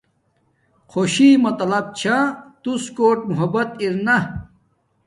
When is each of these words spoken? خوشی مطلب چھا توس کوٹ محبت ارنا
خوشی 0.91 1.29
مطلب 1.45 1.85
چھا 1.99 2.17
توس 2.61 2.83
کوٹ 2.95 3.17
محبت 3.29 3.69
ارنا 3.81 4.17